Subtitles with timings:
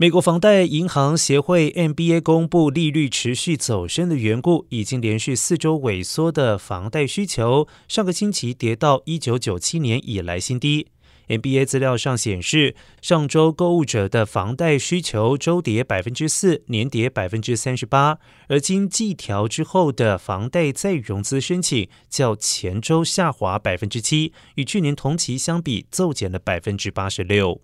[0.00, 10.86] 美国房贷银行协会 （NBA） 公布，利率持续走升的缘故，已经连续四周萎缩的房贷需求，上个星期跌到一九九七年以来新低。
[11.28, 18.16] NBA 资料上显示，上周购物者的房贷需求周跌百分之四，年跌百分之三十八。
[18.48, 27.60] 而经计调之后的房贷再融资申请，较前周下滑百分之七，与去年同期相比，骤减了百分之八十六。